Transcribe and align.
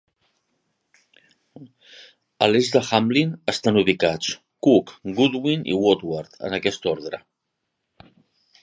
A 2.45 2.47
l'est 2.49 2.77
de 2.77 2.81
Hamlin, 2.89 3.35
estan 3.55 3.77
ubicats, 3.83 4.33
Cook, 4.69 4.95
Goodwin 5.21 5.71
i 5.75 5.79
Woodward, 5.83 6.45
en 6.51 6.61
aquest 6.61 6.91
ordre. 6.97 7.23